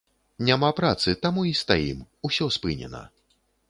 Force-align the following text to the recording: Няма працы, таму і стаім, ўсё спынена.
Няма 0.47 0.69
працы, 0.79 1.15
таму 1.27 1.45
і 1.51 1.55
стаім, 1.63 2.03
ўсё 2.31 2.53
спынена. 2.61 3.09